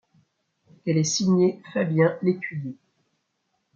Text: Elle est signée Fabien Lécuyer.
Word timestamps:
Elle 0.87 0.97
est 0.97 1.03
signée 1.03 1.61
Fabien 1.75 2.17
Lécuyer. 2.23 2.75